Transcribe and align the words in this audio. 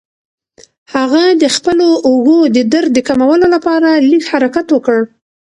هغه 0.93 1.23
د 1.41 1.43
خپلو 1.55 1.87
اوږو 2.07 2.39
د 2.55 2.57
درد 2.73 2.91
د 2.93 2.99
کمولو 3.07 3.45
لپاره 3.55 3.89
لږ 4.09 4.23
حرکت 4.31 4.67
وکړ. 4.71 4.99